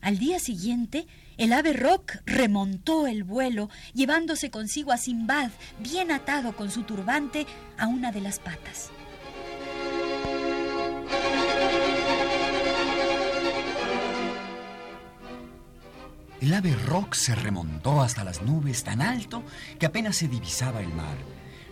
Al 0.00 0.18
día 0.18 0.38
siguiente, 0.38 1.06
el 1.36 1.52
ave 1.52 1.72
Rock 1.72 2.16
remontó 2.24 3.06
el 3.06 3.24
vuelo, 3.24 3.68
llevándose 3.94 4.50
consigo 4.50 4.92
a 4.92 4.96
Simbad, 4.96 5.50
bien 5.80 6.12
atado 6.12 6.54
con 6.54 6.70
su 6.70 6.82
turbante, 6.82 7.46
a 7.78 7.86
una 7.86 8.12
de 8.12 8.20
las 8.20 8.38
patas. 8.38 8.90
El 16.40 16.54
ave 16.54 16.74
Rock 16.86 17.14
se 17.14 17.34
remontó 17.34 18.00
hasta 18.00 18.22
las 18.22 18.42
nubes 18.42 18.84
tan 18.84 19.02
alto 19.02 19.42
que 19.80 19.86
apenas 19.86 20.16
se 20.16 20.28
divisaba 20.28 20.80
el 20.80 20.88
mar. 20.88 21.16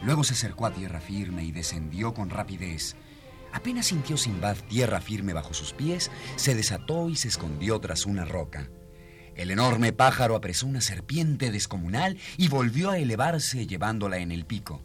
Luego 0.03 0.25
se 0.25 0.35
acercó 0.35 0.67
a 0.67 0.73
tierra 0.73 1.01
firme 1.01 1.45
y 1.45 1.53
descendió 1.53 2.15
con 2.15 2.31
rapidez. 2.31 2.97
Apenas 3.53 3.87
sintió 3.87 4.17
Simbad 4.17 4.57
tierra 4.69 5.01
firme 5.01 5.33
bajo 5.33 5.55
sus 5.55 5.73
pies, 5.73 6.11
se 6.37 6.55
desató 6.55 7.09
y 7.09 7.17
se 7.17 7.29
escondió 7.29 7.81
tras 7.81 8.07
una 8.07 8.25
roca. 8.25 8.69
El 9.35 9.51
enorme 9.51 9.93
pájaro 9.93 10.35
apresó 10.35 10.67
una 10.67 10.81
serpiente 10.81 11.51
descomunal 11.51 12.19
y 12.37 12.49
volvió 12.49 12.91
a 12.91 12.99
elevarse 12.99 13.67
llevándola 13.67 14.19
en 14.19 14.33
el 14.33 14.47
pico. 14.47 14.83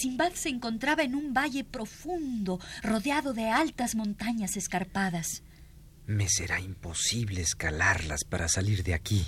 Simbad 0.00 0.32
se 0.32 0.48
encontraba 0.48 1.02
en 1.02 1.14
un 1.14 1.34
valle 1.34 1.62
profundo, 1.62 2.58
rodeado 2.82 3.34
de 3.34 3.50
altas 3.50 3.94
montañas 3.94 4.56
escarpadas. 4.56 5.42
Me 6.06 6.26
será 6.26 6.58
imposible 6.58 7.42
escalarlas 7.42 8.24
para 8.24 8.48
salir 8.48 8.82
de 8.82 8.94
aquí. 8.94 9.26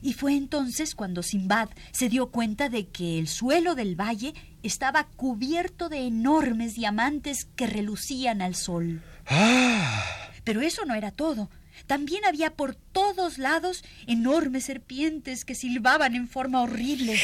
Y 0.00 0.14
fue 0.14 0.34
entonces 0.34 0.94
cuando 0.94 1.22
Simbad 1.22 1.68
se 1.92 2.08
dio 2.08 2.30
cuenta 2.30 2.70
de 2.70 2.88
que 2.88 3.18
el 3.18 3.28
suelo 3.28 3.74
del 3.74 3.94
valle 3.94 4.32
estaba 4.62 5.04
cubierto 5.04 5.90
de 5.90 6.06
enormes 6.06 6.72
diamantes 6.72 7.44
que 7.54 7.66
relucían 7.66 8.40
al 8.40 8.54
sol. 8.54 9.02
¡Ah! 9.26 10.02
Pero 10.44 10.62
eso 10.62 10.86
no 10.86 10.94
era 10.94 11.10
todo. 11.10 11.50
También 11.86 12.24
había 12.24 12.54
por 12.54 12.74
todos 12.74 13.36
lados 13.36 13.84
enormes 14.06 14.64
serpientes 14.64 15.44
que 15.44 15.54
silbaban 15.54 16.14
en 16.14 16.26
forma 16.26 16.62
horrible. 16.62 17.20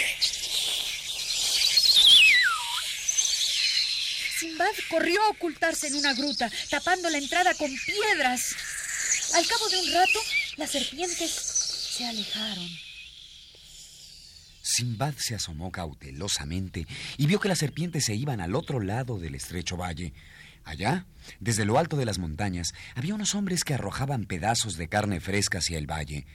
Simbad 4.43 4.62
corrió 4.89 5.23
a 5.23 5.31
ocultarse 5.31 5.89
en 5.89 5.97
una 5.97 6.15
gruta, 6.15 6.51
tapando 6.71 7.09
la 7.11 7.19
entrada 7.19 7.55
con 7.55 7.71
piedras. 7.87 8.55
Al 9.35 9.47
cabo 9.47 9.69
de 9.69 9.79
un 9.81 9.93
rato, 9.93 10.19
las 10.57 10.71
serpientes 10.71 11.31
se 11.31 12.07
alejaron. 12.07 12.69
Simbad 14.63 15.15
se 15.19 15.35
asomó 15.35 15.71
cautelosamente 15.73 16.87
y 17.19 17.27
vio 17.27 17.41
que 17.41 17.49
las 17.49 17.59
serpientes 17.59 18.05
se 18.05 18.15
iban 18.15 18.41
al 18.41 18.55
otro 18.55 18.81
lado 18.81 19.19
del 19.19 19.35
estrecho 19.35 19.77
valle. 19.77 20.13
Allá, 20.65 21.07
desde 21.41 21.65
lo 21.65 21.79
alto 21.79 21.97
de 21.97 22.05
las 22.05 22.19
montañas, 22.19 22.73
había 22.95 23.15
unos 23.15 23.35
hombres 23.35 23.65
que 23.65 23.75
arrojaban 23.75 24.27
pedazos 24.27 24.77
de 24.77 24.89
carne 24.89 25.21
fresca 25.21 25.59
hacia 25.59 25.79
el 25.79 25.91
valle. 25.91 26.27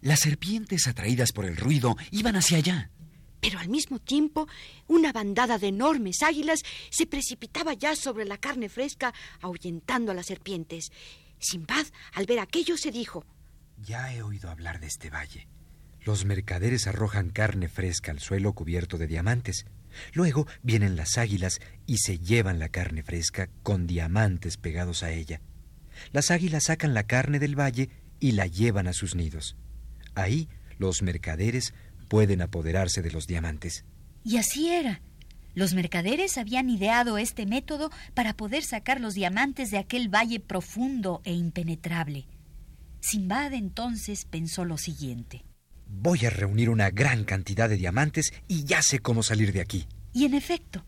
Las 0.00 0.20
serpientes, 0.20 0.86
atraídas 0.86 1.32
por 1.32 1.44
el 1.44 1.56
ruido, 1.56 1.96
iban 2.10 2.36
hacia 2.36 2.58
allá. 2.58 2.90
Pero 3.44 3.58
al 3.58 3.68
mismo 3.68 3.98
tiempo, 3.98 4.48
una 4.86 5.12
bandada 5.12 5.58
de 5.58 5.68
enormes 5.68 6.22
águilas 6.22 6.62
se 6.88 7.04
precipitaba 7.04 7.74
ya 7.74 7.94
sobre 7.94 8.24
la 8.24 8.38
carne 8.38 8.70
fresca, 8.70 9.12
ahuyentando 9.42 10.12
a 10.12 10.14
las 10.14 10.24
serpientes. 10.24 10.90
Simbad, 11.38 11.84
al 12.14 12.24
ver 12.24 12.38
aquello, 12.38 12.78
se 12.78 12.90
dijo: 12.90 13.26
Ya 13.76 14.14
he 14.14 14.22
oído 14.22 14.48
hablar 14.48 14.80
de 14.80 14.86
este 14.86 15.10
valle. 15.10 15.46
Los 16.00 16.24
mercaderes 16.24 16.86
arrojan 16.86 17.28
carne 17.28 17.68
fresca 17.68 18.12
al 18.12 18.20
suelo 18.20 18.54
cubierto 18.54 18.96
de 18.96 19.08
diamantes. 19.08 19.66
Luego 20.14 20.46
vienen 20.62 20.96
las 20.96 21.18
águilas 21.18 21.60
y 21.86 21.98
se 21.98 22.18
llevan 22.18 22.58
la 22.58 22.70
carne 22.70 23.02
fresca 23.02 23.50
con 23.62 23.86
diamantes 23.86 24.56
pegados 24.56 25.02
a 25.02 25.12
ella. 25.12 25.42
Las 26.12 26.30
águilas 26.30 26.64
sacan 26.64 26.94
la 26.94 27.02
carne 27.02 27.38
del 27.38 27.60
valle 27.60 27.90
y 28.20 28.32
la 28.32 28.46
llevan 28.46 28.86
a 28.86 28.94
sus 28.94 29.14
nidos. 29.14 29.54
Ahí 30.14 30.48
los 30.78 31.02
mercaderes 31.02 31.74
pueden 32.14 32.42
apoderarse 32.42 33.02
de 33.02 33.10
los 33.10 33.26
diamantes. 33.26 33.84
Y 34.22 34.36
así 34.36 34.70
era. 34.70 35.00
Los 35.56 35.74
mercaderes 35.74 36.38
habían 36.38 36.70
ideado 36.70 37.18
este 37.18 37.44
método 37.44 37.90
para 38.14 38.36
poder 38.36 38.62
sacar 38.62 39.00
los 39.00 39.14
diamantes 39.14 39.72
de 39.72 39.78
aquel 39.78 40.14
valle 40.14 40.38
profundo 40.38 41.22
e 41.24 41.32
impenetrable. 41.32 42.28
Simbad 43.00 43.52
entonces 43.52 44.26
pensó 44.26 44.64
lo 44.64 44.78
siguiente. 44.78 45.44
Voy 45.88 46.24
a 46.24 46.30
reunir 46.30 46.70
una 46.70 46.88
gran 46.90 47.24
cantidad 47.24 47.68
de 47.68 47.78
diamantes 47.78 48.32
y 48.46 48.62
ya 48.62 48.80
sé 48.80 49.00
cómo 49.00 49.24
salir 49.24 49.52
de 49.52 49.62
aquí. 49.62 49.88
Y 50.12 50.24
en 50.24 50.34
efecto, 50.34 50.84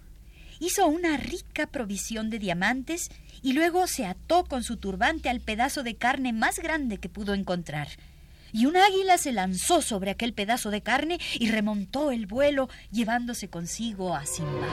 hizo 0.60 0.86
una 0.86 1.16
rica 1.16 1.66
provisión 1.66 2.30
de 2.30 2.38
diamantes 2.38 3.10
y 3.42 3.52
luego 3.52 3.88
se 3.88 4.06
ató 4.06 4.44
con 4.44 4.62
su 4.62 4.76
turbante 4.76 5.28
al 5.28 5.40
pedazo 5.40 5.82
de 5.82 5.96
carne 5.96 6.32
más 6.32 6.60
grande 6.60 6.98
que 6.98 7.08
pudo 7.08 7.34
encontrar. 7.34 7.88
Y 8.56 8.64
un 8.64 8.74
águila 8.74 9.18
se 9.18 9.32
lanzó 9.32 9.82
sobre 9.82 10.10
aquel 10.10 10.32
pedazo 10.32 10.70
de 10.70 10.80
carne 10.80 11.20
y 11.34 11.50
remontó 11.50 12.10
el 12.10 12.24
vuelo, 12.24 12.70
llevándose 12.90 13.50
consigo 13.50 14.16
a 14.16 14.24
Simbad. 14.24 14.66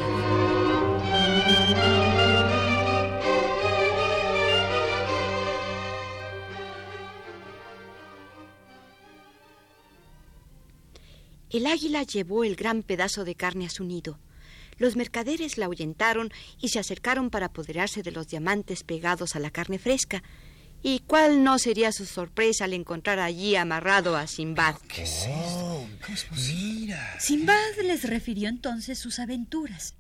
El 11.49 11.65
águila 11.65 12.03
llevó 12.03 12.45
el 12.45 12.55
gran 12.55 12.83
pedazo 12.83 13.25
de 13.25 13.35
carne 13.35 13.65
a 13.65 13.69
su 13.69 13.83
nido. 13.83 14.17
Los 14.77 14.95
mercaderes 14.95 15.57
la 15.57 15.65
ahuyentaron 15.65 16.31
y 16.61 16.69
se 16.69 16.79
acercaron 16.79 17.29
para 17.29 17.47
apoderarse 17.47 18.01
de 18.01 18.11
los 18.11 18.29
diamantes 18.29 18.83
pegados 18.83 19.35
a 19.35 19.39
la 19.39 19.51
carne 19.51 19.77
fresca. 19.77 20.23
¿Y 20.85 20.99
cuál 20.99 21.45
no 21.45 21.59
sería 21.59 21.93
su 21.93 22.05
sorpresa 22.05 22.65
al 22.65 22.73
encontrar 22.73 23.17
allí 23.19 23.55
amarrado 23.55 24.17
a 24.17 24.27
Simbad? 24.27 24.75
¿Qué 24.89 25.03
es 25.03 25.27
esto? 25.27 25.87
Mira. 26.35 27.19
Simbad 27.21 27.55
les 27.85 28.03
refirió 28.03 28.49
entonces 28.49 28.99
sus 28.99 29.19
aventuras. 29.19 29.95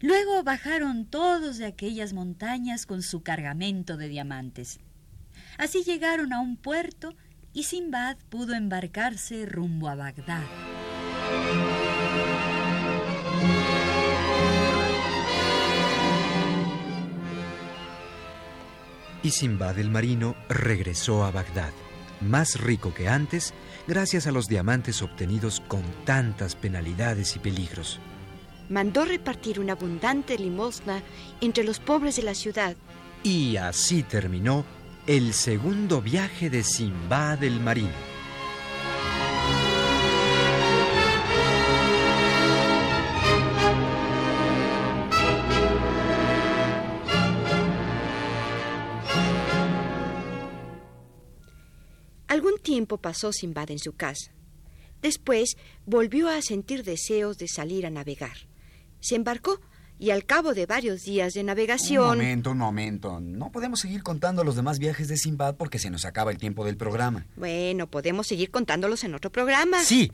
Luego 0.00 0.44
bajaron 0.44 1.06
todos 1.06 1.58
de 1.58 1.66
aquellas 1.66 2.12
montañas 2.12 2.86
con 2.86 3.02
su 3.02 3.24
cargamento 3.24 3.96
de 3.96 4.08
diamantes. 4.08 4.78
Así 5.58 5.82
llegaron 5.82 6.32
a 6.32 6.40
un 6.40 6.56
puerto 6.56 7.16
y 7.52 7.64
Simbad 7.64 8.16
pudo 8.28 8.54
embarcarse 8.54 9.46
rumbo 9.46 9.88
a 9.88 9.96
Bagdad. 9.96 10.44
Y 19.24 19.30
Simbad 19.30 19.78
el 19.78 19.90
marino 19.90 20.36
regresó 20.50 21.24
a 21.24 21.30
Bagdad, 21.30 21.72
más 22.20 22.60
rico 22.60 22.92
que 22.92 23.08
antes, 23.08 23.54
gracias 23.88 24.26
a 24.26 24.32
los 24.32 24.48
diamantes 24.48 25.00
obtenidos 25.00 25.62
con 25.66 25.82
tantas 26.04 26.54
penalidades 26.54 27.34
y 27.34 27.38
peligros. 27.38 28.00
Mandó 28.68 29.06
repartir 29.06 29.60
una 29.60 29.72
abundante 29.72 30.38
limosna 30.38 31.02
entre 31.40 31.64
los 31.64 31.80
pobres 31.80 32.16
de 32.16 32.22
la 32.22 32.34
ciudad. 32.34 32.76
Y 33.22 33.56
así 33.56 34.02
terminó 34.02 34.66
el 35.06 35.32
segundo 35.32 36.02
viaje 36.02 36.50
de 36.50 36.62
Simbad 36.62 37.42
el 37.42 37.60
marino. 37.60 38.13
Tiempo 52.74 52.98
pasó 52.98 53.32
Simbad 53.32 53.70
en 53.70 53.78
su 53.78 53.92
casa. 53.92 54.32
Después 55.00 55.56
volvió 55.86 56.28
a 56.28 56.42
sentir 56.42 56.82
deseos 56.82 57.38
de 57.38 57.46
salir 57.46 57.86
a 57.86 57.90
navegar. 57.90 58.36
Se 58.98 59.14
embarcó 59.14 59.60
y 59.96 60.10
al 60.10 60.24
cabo 60.24 60.54
de 60.54 60.66
varios 60.66 61.02
días 61.02 61.34
de 61.34 61.44
navegación... 61.44 62.02
Un 62.02 62.16
momento, 62.16 62.50
un 62.50 62.58
momento. 62.58 63.20
No 63.20 63.52
podemos 63.52 63.78
seguir 63.78 64.02
contando 64.02 64.42
los 64.42 64.56
demás 64.56 64.80
viajes 64.80 65.06
de 65.06 65.16
Simbad 65.16 65.54
porque 65.54 65.78
se 65.78 65.88
nos 65.88 66.04
acaba 66.04 66.32
el 66.32 66.38
tiempo 66.38 66.64
del 66.64 66.76
programa. 66.76 67.28
Bueno, 67.36 67.88
podemos 67.88 68.26
seguir 68.26 68.50
contándolos 68.50 69.04
en 69.04 69.14
otro 69.14 69.30
programa. 69.30 69.84
Sí, 69.84 70.10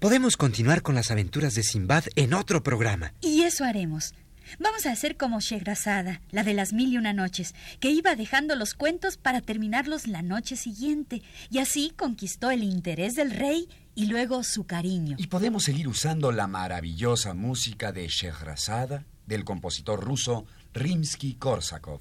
podemos 0.00 0.36
continuar 0.36 0.82
con 0.82 0.96
las 0.96 1.12
aventuras 1.12 1.54
de 1.54 1.62
Simbad 1.62 2.06
en 2.16 2.34
otro 2.34 2.64
programa. 2.64 3.14
Y 3.20 3.42
eso 3.42 3.62
haremos. 3.62 4.14
Vamos 4.58 4.86
a 4.86 4.92
hacer 4.92 5.16
como 5.16 5.40
Shehrazada, 5.40 6.20
la 6.30 6.42
de 6.42 6.54
las 6.54 6.72
mil 6.72 6.92
y 6.92 6.98
una 6.98 7.12
noches, 7.12 7.54
que 7.78 7.90
iba 7.90 8.16
dejando 8.16 8.56
los 8.56 8.74
cuentos 8.74 9.16
para 9.16 9.40
terminarlos 9.40 10.06
la 10.06 10.22
noche 10.22 10.56
siguiente, 10.56 11.22
y 11.50 11.58
así 11.58 11.92
conquistó 11.96 12.50
el 12.50 12.64
interés 12.64 13.14
del 13.14 13.30
rey 13.30 13.68
y 13.94 14.06
luego 14.06 14.42
su 14.42 14.64
cariño. 14.64 15.16
Y 15.18 15.28
podemos 15.28 15.64
seguir 15.64 15.88
usando 15.88 16.32
la 16.32 16.46
maravillosa 16.46 17.34
música 17.34 17.92
de 17.92 18.08
Shehrazada 18.08 19.04
del 19.26 19.44
compositor 19.44 20.02
ruso 20.02 20.46
Rimsky-Korsakov. 20.74 22.00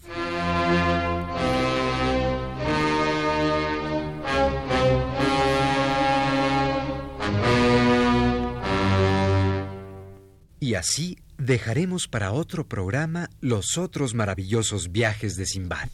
Y 10.62 10.74
así 10.76 11.18
dejaremos 11.40 12.08
para 12.08 12.34
otro 12.34 12.68
programa 12.68 13.30
los 13.40 13.78
otros 13.78 14.14
maravillosos 14.14 14.92
viajes 14.92 15.36
de 15.38 15.46
Simbad. 15.46 15.90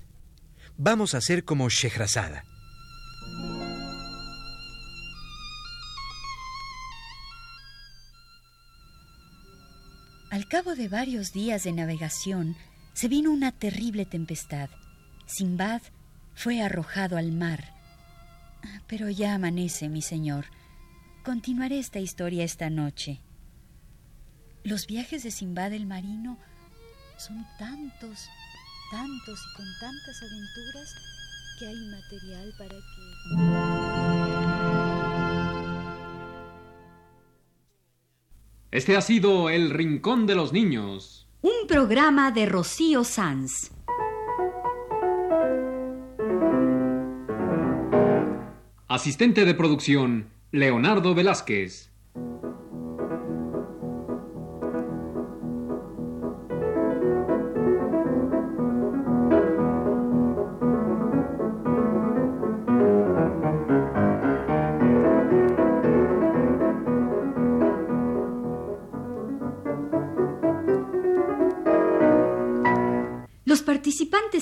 Vamos 0.78 1.14
a 1.14 1.20
hacer 1.20 1.46
como 1.46 1.70
Shehrazada. 1.70 2.44
Al 10.32 10.48
cabo 10.50 10.76
de 10.76 10.90
varios 10.90 11.32
días 11.32 11.64
de 11.64 11.72
navegación, 11.72 12.58
se 12.94 13.08
vino 13.08 13.32
una 13.32 13.54
terrible 13.54 14.06
tempestad. 14.06 14.70
Simbad 15.28 15.82
fue 16.34 16.62
arrojado 16.62 17.18
al 17.18 17.32
mar. 17.32 17.74
Pero 18.88 19.10
ya 19.10 19.36
amanece, 19.36 19.88
mi 19.88 20.02
señor. 20.02 20.46
Continuaré 21.24 21.80
esta 21.80 22.00
historia 22.00 22.44
esta 22.44 22.70
noche. 22.70 23.22
Los 24.66 24.88
viajes 24.88 25.22
de 25.22 25.30
Simbad 25.30 25.74
el 25.74 25.86
Marino 25.86 26.40
son 27.18 27.46
tantos, 27.60 28.28
tantos 28.90 29.40
y 29.40 29.56
con 29.56 29.66
tantas 29.80 30.24
aventuras 30.24 30.96
que 31.60 31.68
hay 31.68 31.76
material 31.92 32.52
para 32.58 32.76
que... 32.76 33.06
Este 38.72 38.98
ha 38.98 39.02
sido 39.02 39.52
El 39.52 39.70
Rincón 39.70 40.26
de 40.26 40.34
los 40.34 40.52
Niños. 40.52 41.28
Un 41.44 41.68
programa 41.68 42.32
de 42.32 42.48
Rocío 42.48 43.04
Sanz. 43.04 43.70
Asistente 48.88 49.46
de 49.46 49.54
producción, 49.54 50.32
Leonardo 50.52 51.14
Velázquez. 51.14 51.92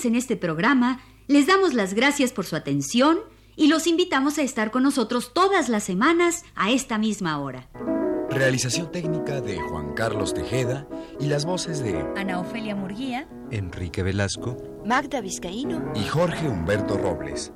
En 0.05 0.15
este 0.15 0.35
programa 0.35 1.01
les 1.27 1.47
damos 1.47 1.73
las 1.73 1.93
gracias 1.93 2.33
por 2.33 2.45
su 2.45 2.55
atención 2.55 3.19
y 3.55 3.67
los 3.67 3.87
invitamos 3.87 4.37
a 4.37 4.41
estar 4.41 4.71
con 4.71 4.83
nosotros 4.83 5.33
todas 5.33 5.69
las 5.69 5.83
semanas 5.83 6.43
a 6.55 6.71
esta 6.71 6.97
misma 6.97 7.39
hora. 7.39 7.69
Realización 8.29 8.91
técnica 8.91 9.41
de 9.41 9.59
Juan 9.59 9.93
Carlos 9.93 10.33
Tejeda 10.33 10.87
y 11.19 11.27
las 11.27 11.45
voces 11.45 11.83
de 11.83 12.03
Ana 12.15 12.39
Ofelia 12.39 12.75
Murguía, 12.75 13.27
Enrique 13.51 14.01
Velasco, 14.01 14.57
Magda 14.85 15.21
Vizcaíno 15.21 15.93
y 15.95 16.03
Jorge 16.07 16.47
Humberto 16.49 16.97
Robles. 16.97 17.53